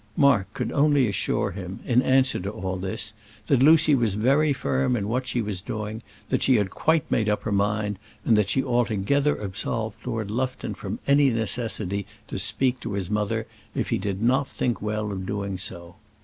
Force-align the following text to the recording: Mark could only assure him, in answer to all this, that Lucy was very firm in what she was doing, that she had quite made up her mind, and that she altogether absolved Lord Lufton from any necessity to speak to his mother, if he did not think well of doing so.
Mark 0.17 0.51
could 0.55 0.71
only 0.71 1.07
assure 1.07 1.51
him, 1.51 1.79
in 1.85 2.01
answer 2.01 2.39
to 2.39 2.49
all 2.49 2.75
this, 2.77 3.13
that 3.45 3.61
Lucy 3.61 3.93
was 3.93 4.15
very 4.15 4.51
firm 4.51 4.95
in 4.95 5.07
what 5.07 5.27
she 5.27 5.43
was 5.43 5.61
doing, 5.61 6.01
that 6.29 6.41
she 6.41 6.55
had 6.55 6.71
quite 6.71 7.03
made 7.11 7.29
up 7.29 7.43
her 7.43 7.51
mind, 7.51 7.99
and 8.25 8.35
that 8.35 8.49
she 8.49 8.63
altogether 8.63 9.35
absolved 9.37 10.07
Lord 10.07 10.31
Lufton 10.31 10.73
from 10.73 10.97
any 11.05 11.29
necessity 11.29 12.07
to 12.29 12.39
speak 12.39 12.79
to 12.79 12.93
his 12.93 13.11
mother, 13.11 13.45
if 13.75 13.89
he 13.91 13.99
did 13.99 14.23
not 14.23 14.47
think 14.47 14.81
well 14.81 15.11
of 15.11 15.27
doing 15.27 15.59
so. 15.59 15.97